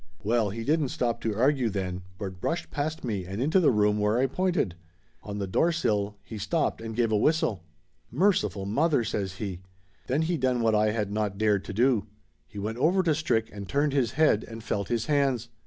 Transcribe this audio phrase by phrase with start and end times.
[0.23, 3.99] Well, he didn't stop to argue then, but brushed past me and into the room
[3.99, 4.73] where I pointed.
[5.21, 7.63] On the door sill he stopped and give a whistle.
[8.09, 9.61] "Merciful Mother!" says he.
[10.07, 12.07] Then he done what Laughter Limited 305 I had not dared to do.
[12.47, 15.49] He went over to Strick and turned his head and felt his hands.